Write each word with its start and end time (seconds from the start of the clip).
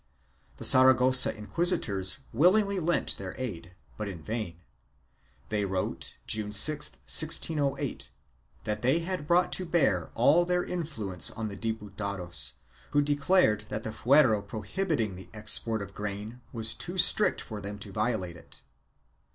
The 0.57 0.65
Saragossa 0.65 1.31
inquisitors 1.37 2.17
willingly 2.33 2.79
lent 2.79 3.19
their 3.19 3.35
aid, 3.39 3.75
but 3.97 4.07
in 4.07 4.23
vain. 4.23 4.59
They 5.49 5.63
wrote, 5.63 6.15
June 6.25 6.53
6, 6.53 6.93
1608, 7.05 8.09
that 8.63 8.81
they 8.81 9.01
had 9.01 9.27
brought 9.27 9.51
to 9.51 9.63
bear 9.67 10.09
all 10.15 10.43
their 10.43 10.63
influence 10.65 11.29
on 11.29 11.49
the 11.49 11.55
Diputados 11.55 12.53
who 12.93 13.03
declared 13.03 13.65
that 13.69 13.83
the 13.83 13.91
fuero 13.91 14.41
prohibiting 14.41 15.13
the 15.13 15.29
export 15.35 15.83
of 15.83 15.93
grain 15.93 16.41
was 16.51 16.73
too 16.73 16.97
strict 16.97 17.39
for 17.39 17.61
them 17.61 17.77
to 17.77 17.91
violate 17.91 18.37
it. 18.37 18.63